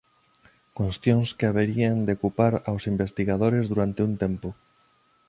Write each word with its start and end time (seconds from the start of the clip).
Cuestións 0.77 1.29
que 1.37 1.45
haberían 1.49 1.97
de 2.07 2.13
ocupar 2.17 2.53
aos 2.69 2.83
investigadores 2.93 3.65
durante 3.71 3.99
un 4.07 4.13
tempo. 4.23 4.49